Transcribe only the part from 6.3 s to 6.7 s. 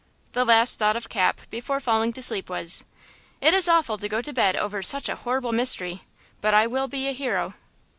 but I